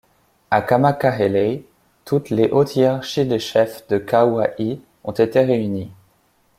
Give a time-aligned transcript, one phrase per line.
[0.49, 1.63] À Kamakahelei,
[2.05, 5.91] toutes les hautes hiérarchies des chefs de Kaua'i ont été réunies.